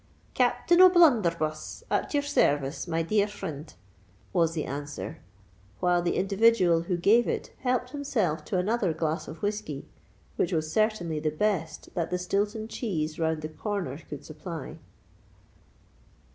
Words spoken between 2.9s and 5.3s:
dear frind," was the answer,